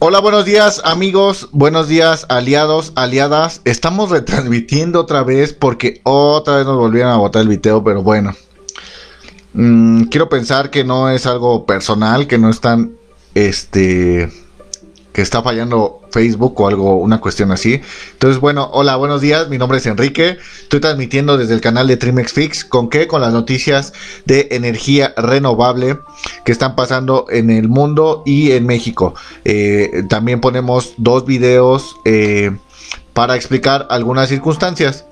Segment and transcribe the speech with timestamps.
[0.00, 3.60] Hola, buenos días amigos, buenos días aliados, aliadas.
[3.64, 8.32] Estamos retransmitiendo otra vez porque otra vez nos volvieron a botar el video, pero bueno.
[9.54, 12.92] Mm, quiero pensar que no es algo personal, que no están,
[13.34, 14.30] este,
[15.18, 17.80] que está fallando Facebook o algo, una cuestión así.
[18.12, 21.96] Entonces, bueno, hola, buenos días, mi nombre es Enrique, estoy transmitiendo desde el canal de
[21.96, 23.08] Trimex Fix, ¿con qué?
[23.08, 23.92] Con las noticias
[24.26, 25.98] de energía renovable
[26.44, 29.16] que están pasando en el mundo y en México.
[29.44, 32.56] Eh, también ponemos dos videos eh,
[33.12, 35.07] para explicar algunas circunstancias.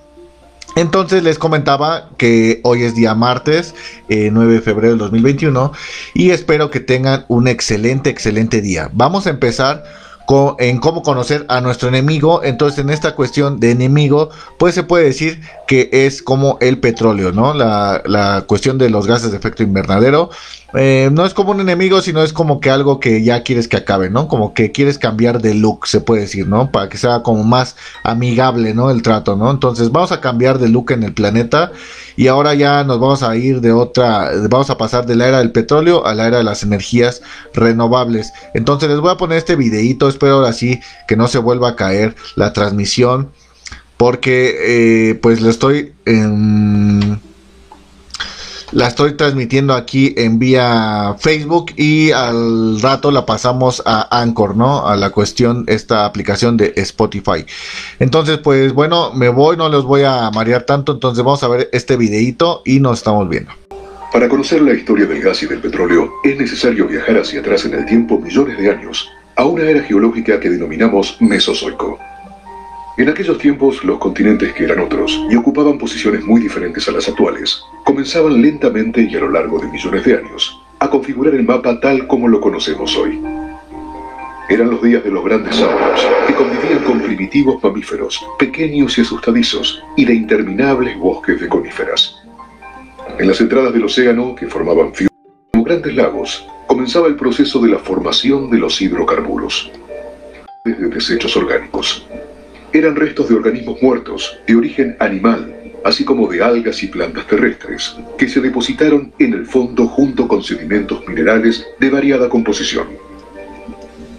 [0.77, 3.75] Entonces les comentaba que hoy es día martes,
[4.09, 5.73] 9 eh, de febrero del 2021,
[6.15, 8.91] y espero que tengan un excelente, excelente día.
[8.93, 9.83] Vamos a empezar
[10.59, 12.43] en cómo conocer a nuestro enemigo.
[12.43, 17.33] Entonces, en esta cuestión de enemigo, pues se puede decir que es como el petróleo,
[17.33, 17.55] ¿no?
[17.55, 20.31] La, la cuestión de los gases de efecto invernadero.
[20.79, 23.79] Eh, no es como un enemigo, sino es como que algo que ya quieres que
[23.79, 24.29] acabe, ¿no?
[24.29, 26.70] Como que quieres cambiar de look, se puede decir, ¿no?
[26.70, 28.91] Para que sea como más amigable, ¿no?
[28.91, 29.50] El trato, ¿no?
[29.50, 31.73] Entonces vamos a cambiar de look en el planeta
[32.15, 35.39] y ahora ya nos vamos a ir de otra, vamos a pasar de la era
[35.39, 37.22] del petróleo a la era de las energías
[37.55, 38.34] renovables.
[38.53, 41.77] Entonces les voy a poner este videito, espero ahora sí que no se vuelva a
[41.77, 43.31] caer la transmisión
[43.97, 45.95] porque eh, pues le estoy...
[46.05, 47.19] En
[48.72, 54.86] la estoy transmitiendo aquí en vía Facebook y al rato la pasamos a Anchor, ¿no?
[54.86, 57.44] A la cuestión, esta aplicación de Spotify.
[57.98, 61.69] Entonces, pues bueno, me voy, no los voy a marear tanto, entonces vamos a ver
[61.72, 63.53] este videito y nos estamos viendo.
[64.12, 67.75] Para conocer la historia del gas y del petróleo, es necesario viajar hacia atrás en
[67.75, 71.98] el tiempo millones de años, a una era geológica que denominamos Mesozoico.
[72.98, 77.06] En aquellos tiempos, los continentes que eran otros y ocupaban posiciones muy diferentes a las
[77.06, 81.78] actuales, comenzaban lentamente y a lo largo de millones de años a configurar el mapa
[81.78, 83.20] tal como lo conocemos hoy.
[84.48, 89.82] Eran los días de los grandes sauros, que convivían con primitivos mamíferos, pequeños y asustadizos,
[89.94, 92.16] y de interminables bosques de coníferas.
[93.19, 94.92] En las entradas del océano, que formaban
[95.53, 99.71] como grandes lagos, comenzaba el proceso de la formación de los hidrocarburos,
[100.65, 102.06] desde desechos orgánicos
[102.78, 107.97] eran restos de organismos muertos de origen animal, así como de algas y plantas terrestres,
[108.19, 112.88] que se depositaron en el fondo junto con sedimentos minerales de variada composición.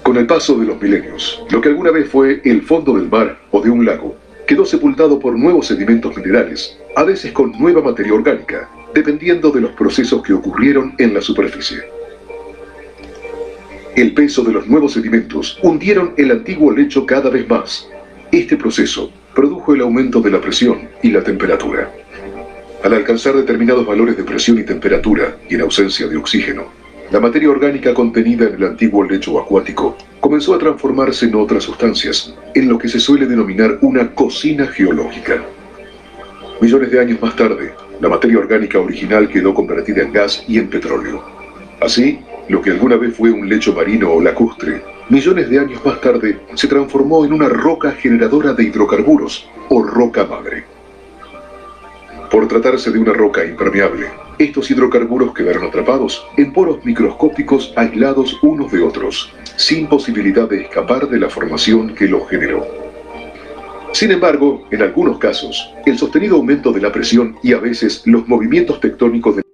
[0.01, 3.37] Con el paso de los milenios, lo que alguna vez fue el fondo del mar
[3.51, 4.15] o de un lago,
[4.47, 9.71] quedó sepultado por nuevos sedimentos minerales, a veces con nueva materia orgánica, dependiendo de los
[9.73, 11.83] procesos que ocurrieron en la superficie.
[13.95, 17.89] El peso de los nuevos sedimentos hundieron el antiguo lecho cada vez más,
[18.31, 21.91] este proceso produjo el aumento de la presión y la temperatura.
[22.83, 26.65] Al alcanzar determinados valores de presión y temperatura y en ausencia de oxígeno,
[27.11, 32.35] la materia orgánica contenida en el antiguo lecho acuático comenzó a transformarse en otras sustancias,
[32.53, 35.41] en lo que se suele denominar una cocina geológica.
[36.59, 40.69] Millones de años más tarde, la materia orgánica original quedó convertida en gas y en
[40.69, 41.23] petróleo.
[41.79, 46.01] Así, lo que alguna vez fue un lecho marino o lacustre millones de años más
[46.01, 50.63] tarde se transformó en una roca generadora de hidrocarburos, o roca madre.
[52.31, 54.07] Por tratarse de una roca impermeable,
[54.37, 61.07] estos hidrocarburos quedaron atrapados en poros microscópicos aislados unos de otros, sin posibilidad de escapar
[61.07, 62.65] de la formación que los generó.
[63.93, 68.27] Sin embargo, en algunos casos, el sostenido aumento de la presión y a veces los
[68.27, 69.46] movimientos tectónicos de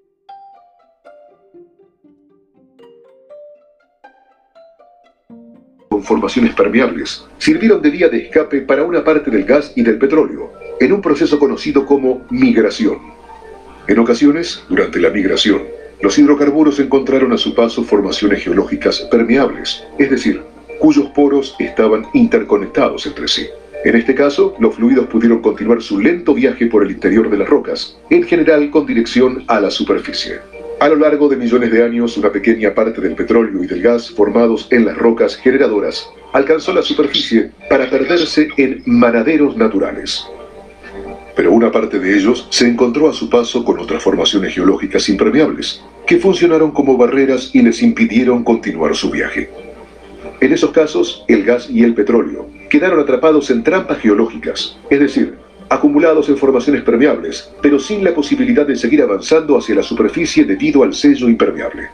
[6.01, 10.51] formaciones permeables, sirvieron de vía de escape para una parte del gas y del petróleo,
[10.79, 12.97] en un proceso conocido como migración.
[13.87, 15.61] En ocasiones, durante la migración,
[16.01, 20.41] los hidrocarburos encontraron a su paso formaciones geológicas permeables, es decir,
[20.79, 23.47] cuyos poros estaban interconectados entre sí.
[23.85, 27.49] En este caso, los fluidos pudieron continuar su lento viaje por el interior de las
[27.49, 30.52] rocas, en general con dirección a la superficie.
[30.83, 34.11] A lo largo de millones de años, una pequeña parte del petróleo y del gas
[34.11, 40.27] formados en las rocas generadoras alcanzó la superficie para perderse en manaderos naturales.
[41.37, 45.81] Pero una parte de ellos se encontró a su paso con otras formaciones geológicas impermeables,
[46.05, 49.49] que funcionaron como barreras y les impidieron continuar su viaje.
[50.41, 55.37] En esos casos, el gas y el petróleo quedaron atrapados en trampas geológicas, es decir,
[55.73, 60.83] acumulados en formaciones permeables, pero sin la posibilidad de seguir avanzando hacia la superficie debido
[60.83, 61.89] al sello impermeable.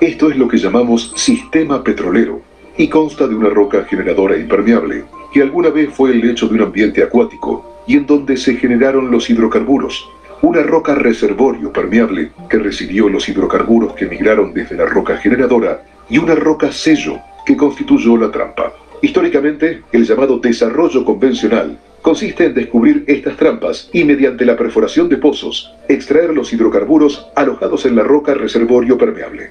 [0.00, 2.40] Esto es lo que llamamos sistema petrolero
[2.78, 6.62] y consta de una roca generadora impermeable, que alguna vez fue el lecho de un
[6.62, 10.08] ambiente acuático y en donde se generaron los hidrocarburos,
[10.40, 16.16] una roca reservorio permeable que recibió los hidrocarburos que migraron desde la roca generadora y
[16.16, 18.72] una roca sello que constituyó la trampa.
[19.02, 25.16] Históricamente, el llamado desarrollo convencional consiste en descubrir estas trampas y mediante la perforación de
[25.16, 29.50] pozos, extraer los hidrocarburos alojados en la roca reservorio permeable.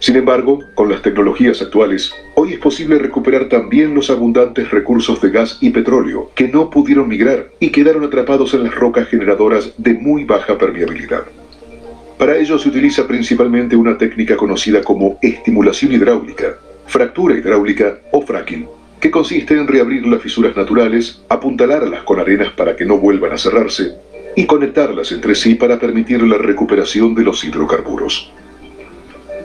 [0.00, 5.28] Sin embargo, con las tecnologías actuales, hoy es posible recuperar también los abundantes recursos de
[5.28, 9.92] gas y petróleo que no pudieron migrar y quedaron atrapados en las rocas generadoras de
[9.92, 11.24] muy baja permeabilidad.
[12.16, 16.56] Para ello se utiliza principalmente una técnica conocida como estimulación hidráulica,
[16.86, 18.68] fractura hidráulica o fracking,
[19.00, 23.38] que consiste en reabrir las fisuras naturales, apuntalarlas con arenas para que no vuelvan a
[23.38, 23.94] cerrarse
[24.36, 28.32] y conectarlas entre sí para permitir la recuperación de los hidrocarburos.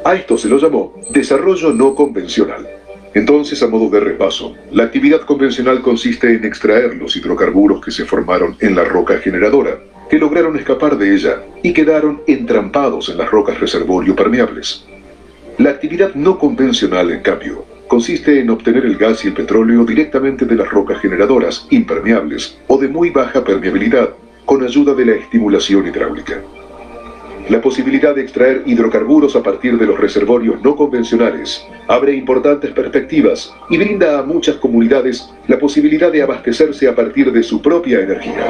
[0.04, 2.68] A esto se lo llamó desarrollo no convencional.
[3.16, 8.06] Entonces, a modo de repaso, la actividad convencional consiste en extraer los hidrocarburos que se
[8.06, 9.80] formaron en la roca generadora,
[10.10, 14.86] que lograron escapar de ella y quedaron entrampados en las rocas reservorio permeables.
[15.58, 20.46] La actividad no convencional, en cambio, consiste en obtener el gas y el petróleo directamente
[20.46, 24.10] de las rocas generadoras, impermeables o de muy baja permeabilidad,
[24.46, 26.42] con ayuda de la estimulación hidráulica.
[27.50, 33.54] La posibilidad de extraer hidrocarburos a partir de los reservorios no convencionales abre importantes perspectivas
[33.70, 38.48] y brinda a muchas comunidades la posibilidad de abastecerse a partir de su propia energía.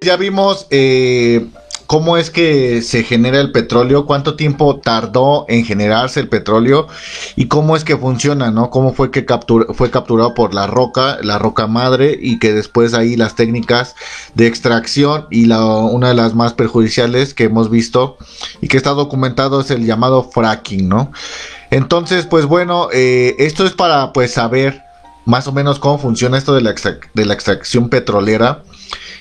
[0.00, 1.46] Ya vimos eh,
[1.94, 6.88] cómo es que se genera el petróleo, cuánto tiempo tardó en generarse el petróleo
[7.36, 8.68] y cómo es que funciona, ¿no?
[8.70, 9.24] Cómo fue que
[9.74, 13.94] fue capturado por la roca, la roca madre y que después ahí las técnicas
[14.34, 18.16] de extracción y una de las más perjudiciales que hemos visto
[18.60, 21.12] y que está documentado es el llamado fracking, ¿no?
[21.70, 24.82] Entonces, pues bueno, eh, esto es para pues saber
[25.26, 28.64] más o menos cómo funciona esto de la extracción petrolera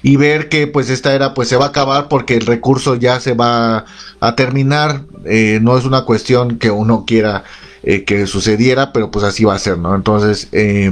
[0.03, 3.19] y ver que pues esta era pues se va a acabar porque el recurso ya
[3.21, 3.85] se va
[4.19, 5.01] a terminar.
[5.25, 7.45] Eh, no es una cuestión que uno quiera
[7.83, 9.95] eh, que sucediera, pero pues así va a ser, ¿no?
[9.95, 10.91] Entonces, eh,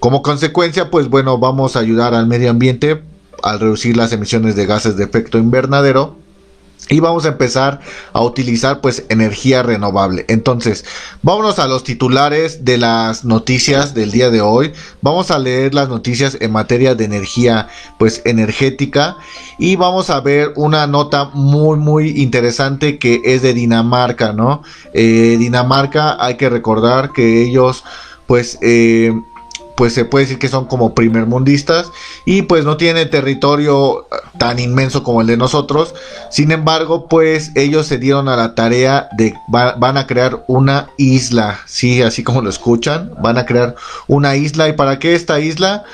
[0.00, 3.00] como consecuencia, pues bueno, vamos a ayudar al medio ambiente
[3.42, 6.16] al reducir las emisiones de gases de efecto invernadero
[6.88, 7.80] y vamos a empezar
[8.12, 10.24] a utilizar pues energía renovable.
[10.28, 10.84] Entonces,
[11.22, 14.72] vámonos a los titulares de las noticias del día de hoy.
[15.02, 17.68] Vamos a leer las noticias en materia de energía
[17.98, 19.16] pues energética
[19.58, 24.62] y vamos a ver una nota muy muy interesante que es de Dinamarca, ¿no?
[24.92, 27.82] Eh, Dinamarca hay que recordar que ellos
[28.26, 29.12] pues eh,
[29.76, 31.90] pues se puede decir que son como primermundistas
[32.24, 35.94] y pues no tiene territorio eh, tan inmenso como el de nosotros.
[36.30, 41.60] Sin embargo, pues ellos se dieron a la tarea de van a crear una isla,
[41.66, 43.76] sí, así como lo escuchan, van a crear
[44.08, 45.84] una isla y para qué esta isla?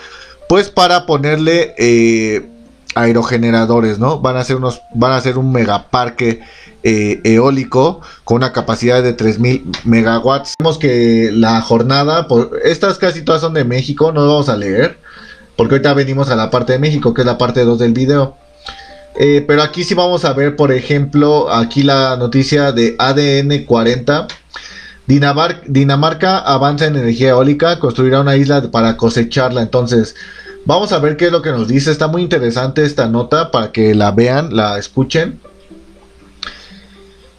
[0.49, 2.52] Pues para ponerle eh,
[2.95, 4.21] aerogeneradores, ¿no?
[4.21, 6.41] Van a hacer unos, van a hacer un megaparque
[6.83, 10.55] eh, eólico con una capacidad de 3000 megawatts.
[10.59, 12.27] Vemos que la jornada,
[12.65, 14.99] estas casi todas son de México, no vamos a leer,
[15.57, 18.37] porque ahorita venimos a la parte de México, que es la parte 2 del video.
[19.15, 24.27] Eh, pero aquí sí vamos a ver, por ejemplo, aquí la noticia de ADN 40.
[25.07, 29.61] Dinamarca avanza en energía eólica, construirá una isla para cosecharla.
[29.63, 30.15] Entonces,
[30.65, 31.91] vamos a ver qué es lo que nos dice.
[31.91, 35.41] Está muy interesante esta nota para que la vean, la escuchen.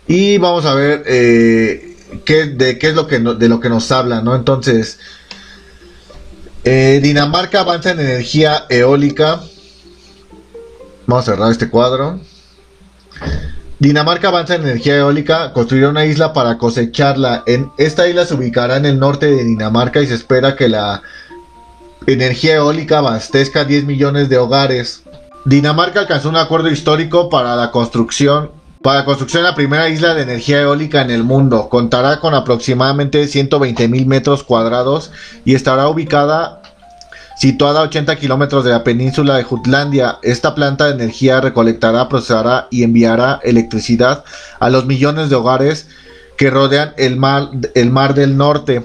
[0.08, 3.92] Y vamos a ver eh, qué, de qué es lo que, de lo que nos
[3.92, 4.36] habla, ¿no?
[4.36, 5.00] Entonces,
[6.66, 9.42] eh, Dinamarca avanza en energía eólica.
[11.08, 12.20] Vamos a cerrar este cuadro.
[13.80, 17.44] Dinamarca avanza en energía eólica, construirá una isla para cosecharla.
[17.46, 21.02] En esta isla se ubicará en el norte de Dinamarca y se espera que la
[22.08, 25.04] energía eólica abastezca 10 millones de hogares.
[25.46, 30.24] Dinamarca alcanzó un acuerdo histórico para la construcción para construcción de la primera isla de
[30.24, 31.70] energía eólica en el mundo.
[31.70, 35.10] Contará con aproximadamente 120 mil metros cuadrados
[35.46, 36.62] y estará ubicada
[37.38, 40.20] situada a 80 kilómetros de la península de Jutlandia.
[40.22, 44.26] Esta planta de energía recolectará, procesará y enviará electricidad
[44.60, 45.88] a los millones de hogares
[46.38, 48.84] que rodean el mar, el mar del norte.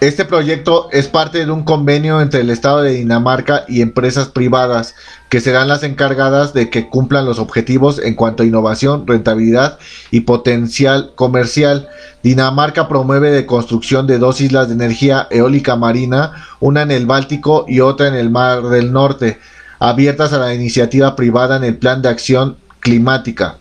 [0.00, 4.94] Este proyecto es parte de un convenio entre el Estado de Dinamarca y empresas privadas
[5.28, 9.78] que serán las encargadas de que cumplan los objetivos en cuanto a innovación, rentabilidad
[10.10, 11.88] y potencial comercial.
[12.22, 17.64] Dinamarca promueve de construcción de dos islas de energía eólica marina, una en el Báltico
[17.68, 19.38] y otra en el Mar del Norte,
[19.78, 23.58] abiertas a la iniciativa privada en el Plan de Acción Climática.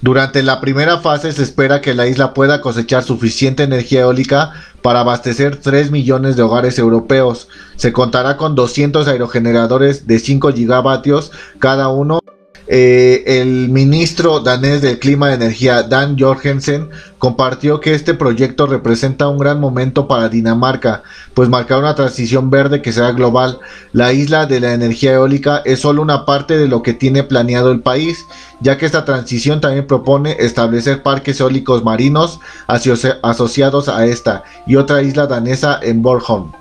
[0.00, 4.52] Durante la primera fase se espera que la isla pueda cosechar suficiente energía eólica
[4.82, 7.48] para abastecer 3 millones de hogares europeos.
[7.76, 12.20] Se contará con 200 aerogeneradores de 5 gigavatios cada uno
[12.66, 19.28] eh, el ministro danés del clima y energía, Dan Jorgensen, compartió que este proyecto representa
[19.28, 21.02] un gran momento para Dinamarca,
[21.34, 23.58] pues marcará una transición verde que será global.
[23.92, 27.72] La isla de la energía eólica es solo una parte de lo que tiene planeado
[27.72, 28.24] el país,
[28.60, 35.02] ya que esta transición también propone establecer parques eólicos marinos asociados a esta y otra
[35.02, 36.52] isla danesa en Bornholm.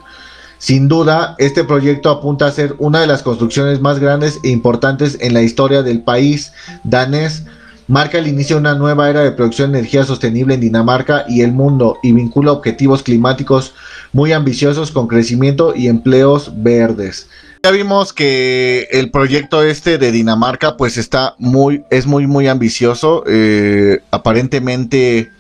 [0.61, 5.17] Sin duda, este proyecto apunta a ser una de las construcciones más grandes e importantes
[5.19, 6.53] en la historia del país
[6.83, 7.45] danés.
[7.87, 11.41] Marca el inicio de una nueva era de producción de energía sostenible en Dinamarca y
[11.41, 13.73] el mundo y vincula objetivos climáticos
[14.13, 17.27] muy ambiciosos con crecimiento y empleos verdes.
[17.63, 23.23] Ya vimos que el proyecto este de Dinamarca pues está muy, es muy muy ambicioso.
[23.25, 25.31] Eh, aparentemente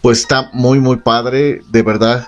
[0.00, 2.26] pues está muy muy padre, de verdad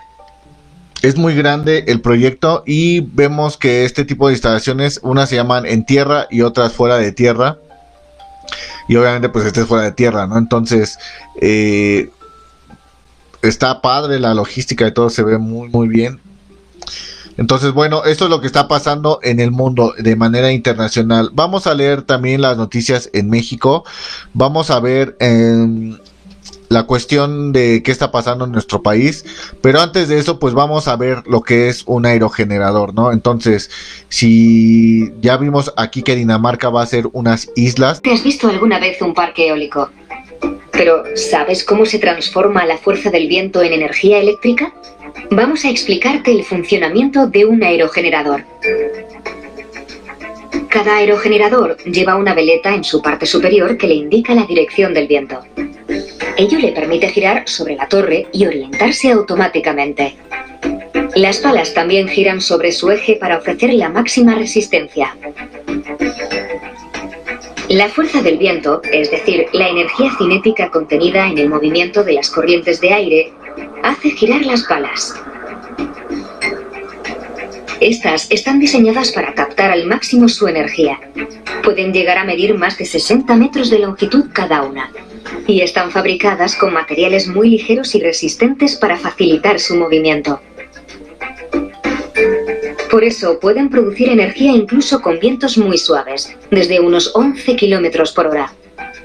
[1.02, 5.66] es muy grande el proyecto y vemos que este tipo de instalaciones, unas se llaman
[5.66, 7.58] en tierra y otras fuera de tierra.
[8.88, 10.38] Y obviamente pues este es fuera de tierra, ¿no?
[10.38, 10.98] Entonces,
[11.40, 12.10] eh,
[13.42, 16.20] está padre la logística y todo se ve muy, muy bien.
[17.36, 21.30] Entonces, bueno, esto es lo que está pasando en el mundo de manera internacional.
[21.32, 23.84] Vamos a leer también las noticias en México.
[24.34, 26.00] Vamos a ver en
[26.68, 29.24] la cuestión de qué está pasando en nuestro país.
[29.60, 33.12] Pero antes de eso, pues vamos a ver lo que es un aerogenerador, ¿no?
[33.12, 33.70] Entonces,
[34.08, 38.02] si ya vimos aquí que Dinamarca va a ser unas islas.
[38.02, 39.90] ¿Te has visto alguna vez un parque eólico?
[40.72, 44.72] Pero, ¿sabes cómo se transforma la fuerza del viento en energía eléctrica?
[45.30, 48.44] Vamos a explicarte el funcionamiento de un aerogenerador.
[50.68, 55.08] Cada aerogenerador lleva una veleta en su parte superior que le indica la dirección del
[55.08, 55.40] viento.
[56.38, 60.14] Ello le permite girar sobre la torre y orientarse automáticamente.
[61.16, 65.16] Las palas también giran sobre su eje para ofrecer la máxima resistencia.
[67.68, 72.30] La fuerza del viento, es decir, la energía cinética contenida en el movimiento de las
[72.30, 73.32] corrientes de aire,
[73.82, 75.20] hace girar las palas.
[77.80, 81.00] Estas están diseñadas para captar al máximo su energía.
[81.64, 84.88] Pueden llegar a medir más de 60 metros de longitud cada una
[85.46, 90.40] y están fabricadas con materiales muy ligeros y resistentes para facilitar su movimiento.
[92.90, 98.26] Por eso pueden producir energía incluso con vientos muy suaves, desde unos 11 km por
[98.26, 98.52] hora.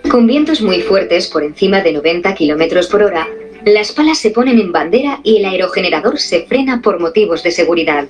[0.10, 3.28] Con vientos muy fuertes, por encima de 90 km por hora,
[3.66, 8.08] las palas se ponen en bandera y el aerogenerador se frena por motivos de seguridad.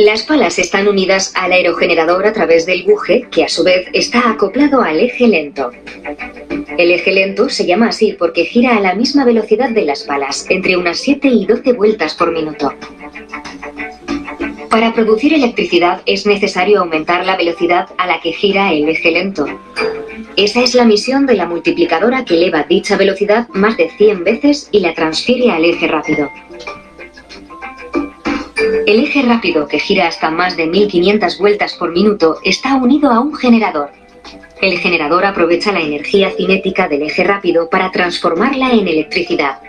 [0.00, 4.30] Las palas están unidas al aerogenerador a través del buje, que a su vez está
[4.30, 5.72] acoplado al eje lento.
[6.78, 10.46] El eje lento se llama así porque gira a la misma velocidad de las palas,
[10.48, 12.72] entre unas 7 y 12 vueltas por minuto.
[14.70, 19.44] Para producir electricidad es necesario aumentar la velocidad a la que gira el eje lento.
[20.36, 24.70] Esa es la misión de la multiplicadora que eleva dicha velocidad más de 100 veces
[24.72, 26.30] y la transfiere al eje rápido.
[28.86, 33.20] El eje rápido, que gira hasta más de 1500 vueltas por minuto, está unido a
[33.20, 33.90] un generador.
[34.60, 39.60] El generador aprovecha la energía cinética del eje rápido para transformarla en electricidad,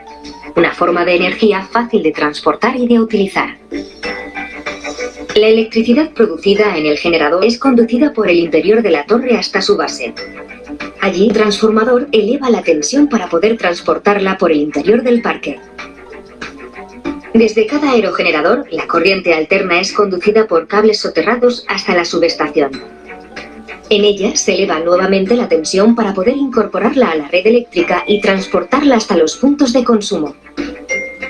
[0.56, 3.58] una forma de energía fácil de transportar y de utilizar.
[5.36, 9.62] La electricidad producida en el generador es conducida por el interior de la torre hasta
[9.62, 10.14] su base.
[11.00, 15.60] Allí, el transformador eleva la tensión para poder transportarla por el interior del parque.
[17.34, 22.72] Desde cada aerogenerador, la corriente alterna es conducida por cables soterrados hasta la subestación.
[23.90, 28.22] En ella se eleva nuevamente la tensión para poder incorporarla a la red eléctrica y
[28.22, 30.36] transportarla hasta los puntos de consumo.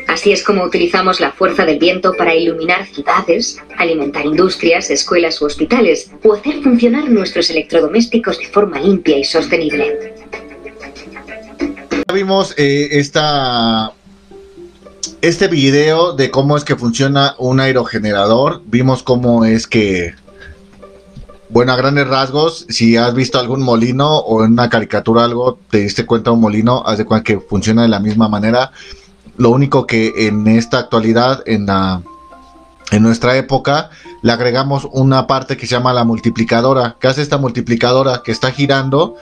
[0.07, 5.45] Así es como utilizamos la fuerza del viento para iluminar ciudades, alimentar industrias, escuelas u
[5.45, 10.13] hospitales o hacer funcionar nuestros electrodomésticos de forma limpia y sostenible.
[12.13, 13.93] Vimos eh, esta
[15.21, 20.13] este video de cómo es que funciona un aerogenerador, vimos cómo es que,
[21.49, 25.79] bueno, a grandes rasgos, si has visto algún molino o en una caricatura algo, te
[25.79, 28.71] diste cuenta de un molino, haz de cuenta que funciona de la misma manera.
[29.37, 32.01] Lo único que en esta actualidad, en la
[32.91, 33.89] en nuestra época,
[34.21, 36.97] le agregamos una parte que se llama la multiplicadora.
[36.99, 38.21] ¿Qué hace esta multiplicadora?
[38.23, 39.15] Que está girando,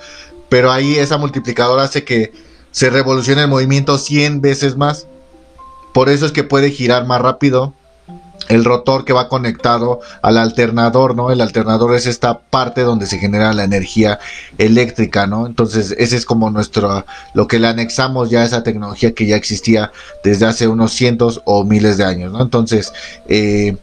[0.50, 2.34] pero ahí esa multiplicadora hace que
[2.72, 5.08] se revolucione el movimiento 100 veces más.
[5.94, 7.74] Por eso es que puede girar más rápido
[8.48, 11.32] el rotor que va conectado al alternador, ¿no?
[11.32, 14.20] El alternador es esta parte donde se genera la energía
[14.58, 15.46] eléctrica, ¿no?
[15.46, 19.36] Entonces, ese es como nuestro, lo que le anexamos ya a esa tecnología que ya
[19.36, 19.92] existía
[20.24, 22.42] desde hace unos cientos o miles de años, ¿no?
[22.42, 22.92] Entonces,
[23.28, 23.78] eh,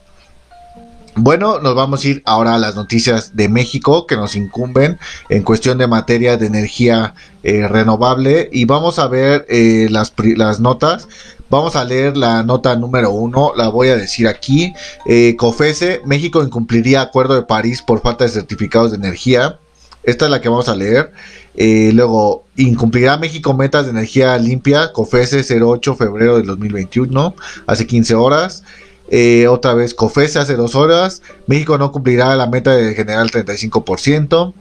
[1.18, 4.98] Bueno, nos vamos a ir ahora a las noticias de México que nos incumben
[5.30, 10.60] en cuestión de materia de energía eh, renovable y vamos a ver eh, las, las
[10.60, 11.08] notas.
[11.48, 14.74] Vamos a leer la nota número uno, la voy a decir aquí.
[15.06, 19.58] Eh, COFESE, México incumpliría Acuerdo de París por falta de certificados de energía.
[20.02, 21.12] Esta es la que vamos a leer.
[21.94, 27.34] luego, incumplirá México metas de energía limpia, COFESE 08 febrero del 2021,
[27.66, 28.62] hace 15 horas.
[29.08, 31.22] Eh, otra vez COFESE hace dos horas.
[31.46, 34.54] México no cumplirá la meta de generar el 35%.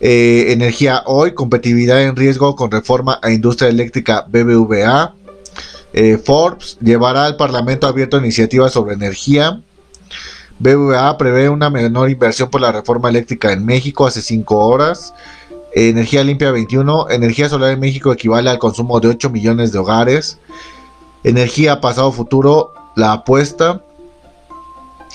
[0.00, 5.14] Eh, energía hoy, competitividad en riesgo con reforma a industria eléctrica BBVA.
[5.92, 9.60] Eh, Forbes llevará al Parlamento abierto iniciativas sobre energía.
[10.58, 15.12] BBVA prevé una menor inversión por la reforma eléctrica en México hace cinco horas.
[15.74, 17.10] Energía limpia 21.
[17.10, 20.38] Energía solar en México equivale al consumo de 8 millones de hogares.
[21.24, 23.80] Energía pasado futuro la apuesta,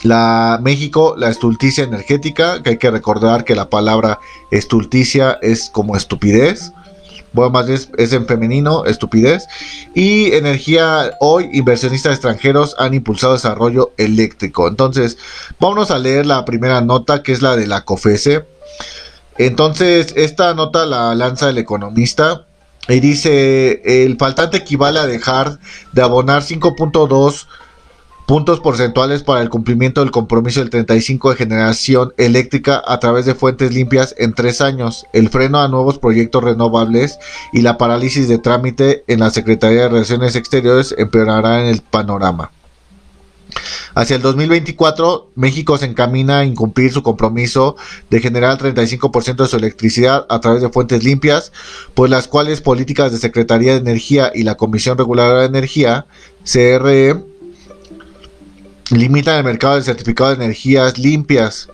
[0.04, 4.20] la México, la estulticia energética, que hay que recordar que la palabra
[4.52, 6.72] estulticia es como estupidez.
[7.34, 9.48] Bueno, más bien es, en femenino, estupidez.
[9.94, 14.68] Y energía, hoy inversionistas extranjeros han impulsado desarrollo eléctrico.
[14.68, 15.18] Entonces,
[15.60, 18.46] vámonos a leer la primera nota, que es la de la COFESE.
[19.38, 22.46] Entonces, esta nota la lanza el economista
[22.88, 25.60] y dice, el faltante equivale a dejar
[25.92, 27.46] de abonar 5.2
[28.28, 33.36] puntos porcentuales para el cumplimiento del compromiso del 35 de generación eléctrica a través de
[33.36, 37.18] fuentes limpias en tres años, el freno a nuevos proyectos renovables
[37.54, 42.52] y la parálisis de trámite en la Secretaría de Relaciones Exteriores empeorará en el panorama.
[43.96, 47.78] Hacia el 2024, México se encamina a incumplir su compromiso
[48.10, 51.54] de generar el 35% de su electricidad a través de fuentes limpias,
[51.94, 56.08] pues las cuales políticas de Secretaría de Energía y la Comisión Reguladora de Energía,
[56.44, 57.16] CRE,
[58.92, 61.70] limitan el mercado del certificado de energías limpias.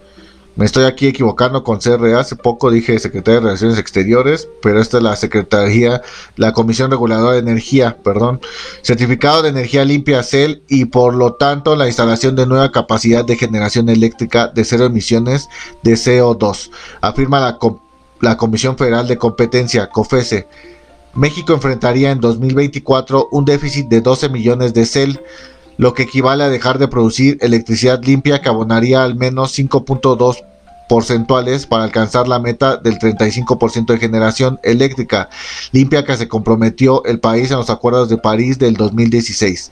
[0.55, 2.19] Me estoy aquí equivocando con CRA.
[2.19, 6.03] Hace poco dije Secretaría de Relaciones Exteriores, pero esta es la Secretaría,
[6.35, 8.39] la Comisión Reguladora de Energía, perdón.
[8.83, 13.35] Certificado de energía limpia CEL y por lo tanto la instalación de nueva capacidad de
[13.35, 15.49] generación eléctrica de cero emisiones
[15.81, 16.69] de CO2,
[17.01, 17.57] afirma la,
[18.21, 20.47] la Comisión Federal de Competencia, COFESE.
[21.15, 25.19] México enfrentaría en 2024 un déficit de 12 millones de CEL
[25.77, 30.43] lo que equivale a dejar de producir electricidad limpia que abonaría al menos 5.2
[30.87, 35.29] porcentuales para alcanzar la meta del 35% de generación eléctrica
[35.71, 39.71] limpia que se comprometió el país en los acuerdos de París del 2016.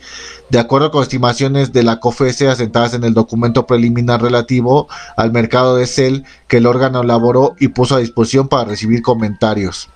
[0.49, 5.75] De acuerdo con estimaciones de la COFESE asentadas en el documento preliminar relativo al mercado
[5.75, 9.89] de CEL que el órgano elaboró y puso a disposición para recibir comentarios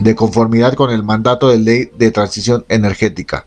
[0.00, 3.46] de conformidad con el mandato de ley de transición energética.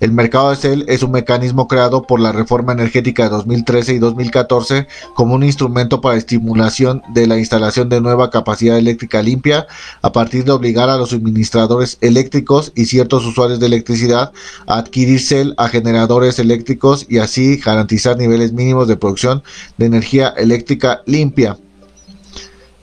[0.00, 3.98] El mercado de CEL es un mecanismo creado por la reforma energética de 2013 y
[3.98, 9.66] 2014 como un instrumento para estimulación de la instalación de nueva capacidad eléctrica limpia
[10.00, 14.32] a partir de obligar a los suministradores eléctricos y ciertos usuarios de electricidad
[14.66, 19.42] a adquirir CEL a generadores eléctricos y así garantizar niveles mínimos de producción
[19.76, 21.58] de energía eléctrica limpia.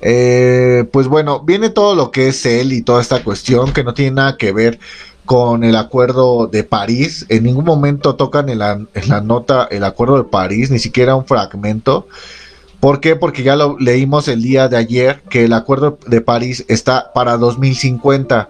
[0.02, 3.96] Eh, pues bueno, viene todo lo que es CEL y toda esta cuestión que no
[3.96, 4.80] tiene nada que ver
[5.28, 7.26] con el acuerdo de París.
[7.30, 8.80] En ningún momento tocan en la,
[9.22, 12.08] nota el acuerdo de París, ni siquiera un fragmento.
[12.80, 13.16] ¿Por qué?
[13.16, 17.38] Porque ya lo leímos el día de ayer que el acuerdo de París está para
[17.38, 18.50] 2050.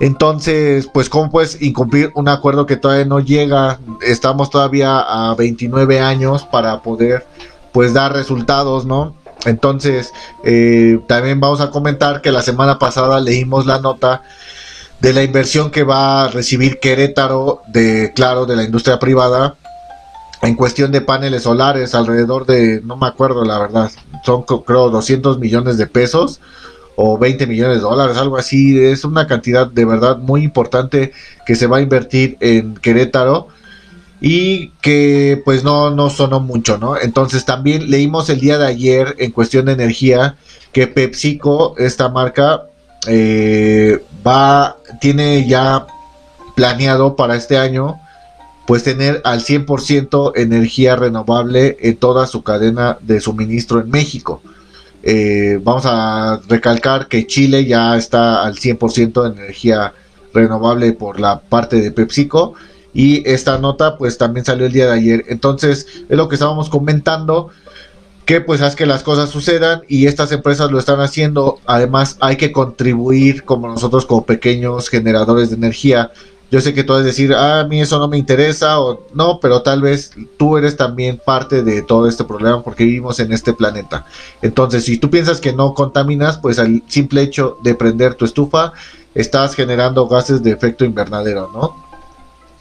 [0.00, 3.78] Entonces, pues, ¿cómo puedes incumplir un acuerdo que todavía no llega?
[4.00, 7.26] Estamos todavía a 29 años para poder,
[7.72, 9.14] pues, dar resultados, ¿no?
[9.44, 10.10] Entonces,
[10.42, 14.22] eh, también vamos a comentar que la semana pasada leímos la nota
[15.02, 19.56] de la inversión que va a recibir Querétaro de, claro, de la industria privada
[20.42, 23.90] en cuestión de paneles solares, alrededor de, no me acuerdo la verdad,
[24.24, 26.40] son creo 200 millones de pesos
[26.94, 31.12] o 20 millones de dólares, algo así, es una cantidad de verdad muy importante
[31.46, 33.48] que se va a invertir en Querétaro
[34.20, 36.96] y que pues no, no sonó mucho, ¿no?
[36.96, 40.36] Entonces también leímos el día de ayer en cuestión de energía
[40.72, 42.66] que PepsiCo, esta marca,
[43.08, 45.86] eh, va, tiene ya
[46.54, 48.00] planeado para este año,
[48.66, 54.42] pues tener al 100% energía renovable en toda su cadena de suministro en México.
[55.02, 59.92] Eh, vamos a recalcar que Chile ya está al 100% de energía
[60.32, 62.54] renovable por la parte de PepsiCo
[62.94, 65.24] y esta nota pues también salió el día de ayer.
[65.28, 67.50] Entonces es lo que estábamos comentando
[68.24, 71.58] que pues haz que las cosas sucedan y estas empresas lo están haciendo.
[71.66, 76.12] Además hay que contribuir como nosotros como pequeños generadores de energía
[76.50, 79.06] Yo sé que tú vas a decir, ah, a mí eso no me interesa o
[79.14, 83.32] no, pero tal vez tú eres también parte de todo este problema porque vivimos en
[83.32, 84.04] este planeta.
[84.42, 88.74] Entonces, si tú piensas que no contaminas, pues al simple hecho de prender tu estufa,
[89.14, 91.81] estás generando gases de efecto invernadero, ¿no?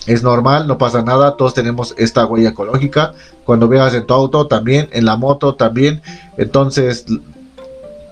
[0.08, 3.14] Es normal, no pasa nada, todos tenemos esta huella ecológica.
[3.46, 6.02] Cuando veas en tu auto también, en la moto también.
[6.38, 7.06] Entonces,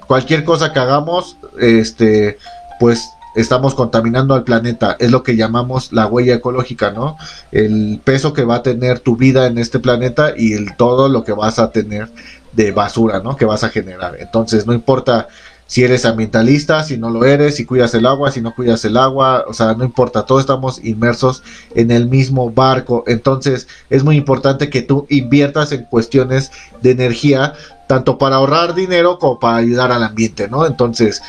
[0.07, 2.37] cualquier cosa que hagamos, este,
[2.79, 4.97] pues estamos contaminando al planeta.
[4.99, 7.17] Es lo que llamamos la huella ecológica, ¿no?
[7.51, 11.23] El peso que va a tener tu vida en este planeta y el todo lo
[11.23, 12.09] que vas a tener
[12.51, 13.35] de basura, ¿no?
[13.35, 14.17] Que vas a generar.
[14.19, 15.27] Entonces, no importa
[15.69, 18.97] si eres ambientalista, si no lo eres, si cuidas el agua, si no cuidas el
[18.97, 21.43] agua, o sea, no importa, todos estamos inmersos
[21.75, 23.03] en el mismo barco.
[23.05, 26.51] Entonces, es muy importante que tú inviertas en cuestiones
[26.81, 27.53] de energía,
[27.87, 30.65] tanto para ahorrar dinero como para ayudar al ambiente, ¿no?
[30.65, 31.21] Entonces,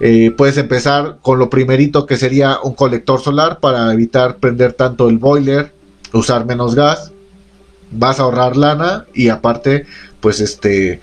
[0.00, 5.10] eh, puedes empezar con lo primerito que sería un colector solar para evitar prender tanto
[5.10, 5.74] el boiler,
[6.14, 7.12] usar menos gas,
[7.90, 9.84] vas a ahorrar lana y aparte,
[10.20, 11.02] pues este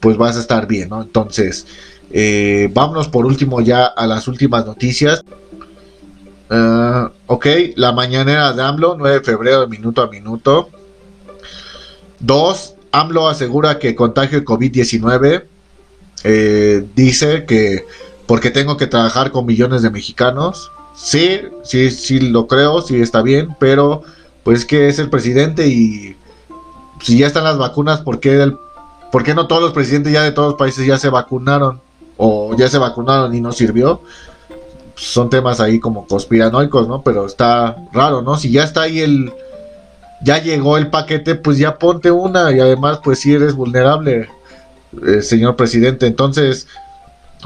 [0.00, 1.02] pues vas a estar bien, ¿no?
[1.02, 1.66] Entonces,
[2.10, 5.22] eh, vámonos por último ya a las últimas noticias.
[6.48, 10.70] Uh, ok, la mañanera de AMLO, 9 de febrero, minuto a minuto.
[12.20, 15.44] Dos, AMLO asegura que contagio de COVID-19.
[16.24, 17.84] Eh, dice que
[18.26, 20.70] porque tengo que trabajar con millones de mexicanos.
[20.94, 24.02] Sí, sí, sí lo creo, sí está bien, pero
[24.42, 26.16] pues que es el presidente y
[27.02, 28.56] si ya están las vacunas, ¿por qué el
[29.10, 31.80] ¿Por qué no todos los presidentes ya de todos los países ya se vacunaron?
[32.16, 34.00] O ya se vacunaron y no sirvió.
[34.94, 37.02] Son temas ahí como conspiranoicos, ¿no?
[37.02, 38.36] Pero está raro, ¿no?
[38.36, 39.32] Si ya está ahí el...
[40.22, 42.50] Ya llegó el paquete, pues ya ponte una.
[42.52, 44.30] Y además, pues si eres vulnerable,
[45.06, 46.06] eh, señor presidente.
[46.06, 46.66] Entonces,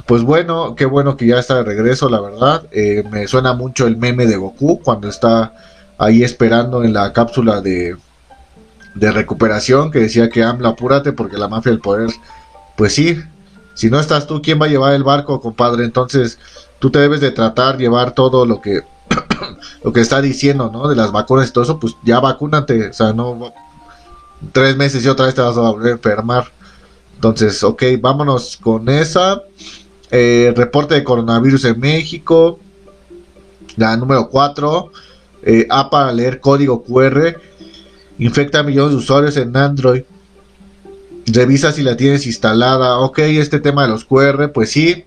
[0.07, 2.63] pues bueno, qué bueno que ya está de regreso, la verdad.
[2.71, 5.53] Eh, me suena mucho el meme de Goku cuando está
[5.99, 7.97] ahí esperando en la cápsula de,
[8.95, 12.11] de recuperación que decía que AMLO apúrate porque la mafia del poder,
[12.77, 13.19] pues sí,
[13.75, 15.85] si no estás tú, ¿quién va a llevar el barco, compadre?
[15.85, 16.39] Entonces,
[16.79, 18.83] tú te debes de tratar, llevar todo lo que
[19.85, 20.89] lo que está diciendo, ¿no?
[20.89, 23.53] De las vacunas y todo eso, pues ya vacúnate, o sea, no
[24.53, 26.53] tres meses y otra vez te vas a volver a enfermar.
[27.15, 29.43] Entonces, ok, vámonos con esa.
[30.11, 32.59] Eh, reporte de coronavirus en México.
[33.77, 34.91] La número 4.
[35.43, 37.37] Eh, A para leer código QR
[38.21, 40.03] infecta a millones de usuarios en Android.
[41.27, 42.99] Revisa si la tienes instalada.
[43.01, 45.05] Ok, este tema de los QR, pues sí.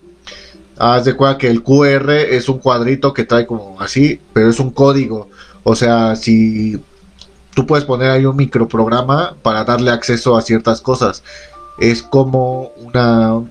[0.78, 4.60] Haz de cuenta que el QR es un cuadrito que trae como así, pero es
[4.60, 5.30] un código.
[5.64, 6.82] O sea, si
[7.54, 11.24] tú puedes poner ahí un microprograma para darle acceso a ciertas cosas.
[11.80, 13.42] Es como una...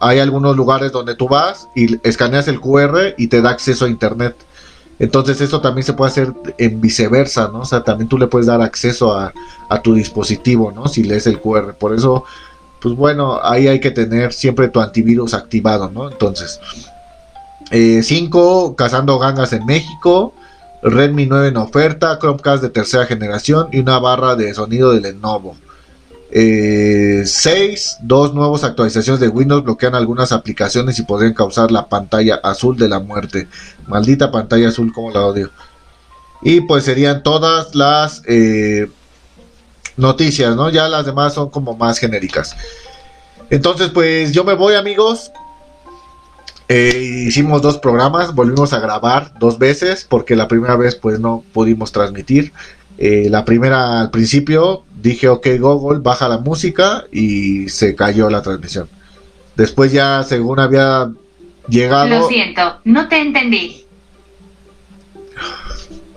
[0.00, 3.88] Hay algunos lugares donde tú vas y escaneas el QR y te da acceso a
[3.88, 4.36] Internet.
[4.98, 7.60] Entonces esto también se puede hacer en viceversa, ¿no?
[7.60, 9.32] O sea, también tú le puedes dar acceso a,
[9.82, 10.88] tu dispositivo, ¿no?
[10.88, 11.74] Si lees el QR.
[11.74, 12.24] Por eso,
[12.80, 16.10] pues bueno, ahí hay que tener siempre tu antivirus activado, ¿no?
[16.10, 16.60] Entonces,
[17.70, 20.32] 5, eh, cazando gangas en México,
[20.82, 25.56] Redmi 9 en oferta, Chromecast de tercera generación y una barra de sonido de Lenovo.
[26.36, 26.36] 6.
[26.36, 32.76] Eh, dos nuevas actualizaciones de Windows bloquean algunas aplicaciones y podrían causar la pantalla azul
[32.76, 33.48] de la muerte.
[33.86, 35.50] Maldita pantalla azul, como la odio.
[36.42, 38.90] Y pues serían todas las eh,
[39.96, 40.68] noticias, ¿no?
[40.68, 42.54] Ya las demás son como más genéricas.
[43.48, 45.32] Entonces, pues yo me voy, amigos.
[46.68, 51.44] Eh, hicimos dos programas, volvimos a grabar dos veces porque la primera vez pues no
[51.54, 52.52] pudimos transmitir.
[52.98, 58.42] Eh, la primera al principio dije, ok Google, baja la música y se cayó la
[58.42, 58.88] transmisión.
[59.54, 61.10] Después ya, según había
[61.68, 62.08] llegado...
[62.08, 63.84] Lo siento, no te entendí.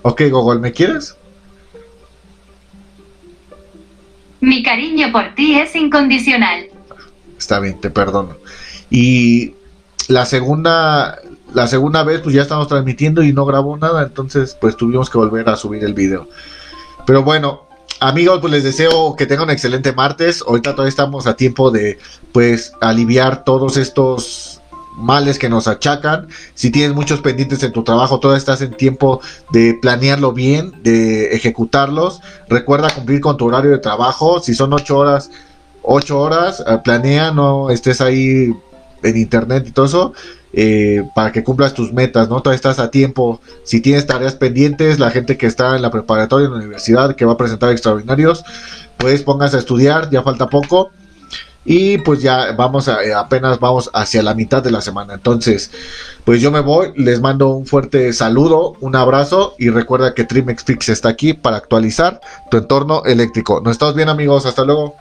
[0.01, 1.15] Ok Google, ¿me quieres?
[4.41, 6.65] Mi cariño por ti es incondicional.
[7.37, 8.37] Está bien, te perdono.
[8.89, 9.53] Y
[10.07, 11.19] la segunda,
[11.53, 15.17] la segunda vez pues ya estamos transmitiendo y no grabó nada, entonces pues tuvimos que
[15.17, 16.27] volver a subir el video.
[17.05, 17.68] Pero bueno,
[17.99, 20.43] amigos, pues les deseo que tengan un excelente martes.
[20.45, 21.99] Ahorita todavía estamos a tiempo de,
[22.31, 24.61] pues, aliviar todos estos
[24.95, 26.27] males que nos achacan.
[26.53, 31.33] Si tienes muchos pendientes en tu trabajo, todavía estás en tiempo de planearlo bien, de
[31.33, 32.21] ejecutarlos.
[32.49, 34.39] Recuerda cumplir con tu horario de trabajo.
[34.41, 35.31] Si son ocho horas,
[35.81, 38.53] ocho horas, eh, planea, no estés ahí
[39.03, 40.13] en internet y todo eso.
[40.51, 42.41] Eh, para que cumplas tus metas, ¿no?
[42.41, 43.39] Todavía estás a tiempo.
[43.63, 47.25] Si tienes tareas pendientes, la gente que está en la preparatoria, en la universidad, que
[47.25, 48.43] va a presentar extraordinarios,
[48.97, 50.91] pues pongas a estudiar, ya falta poco.
[51.65, 55.13] y pues ya vamos a, eh, apenas vamos hacia la mitad de la semana.
[55.15, 55.71] Entonces,
[56.23, 60.63] pues yo me voy, les mando un fuerte saludo, un abrazo y recuerda que Trimex
[60.63, 63.61] Fix está aquí para actualizar tu entorno eléctrico.
[63.61, 64.95] Nos estamos bien amigos, hasta luego.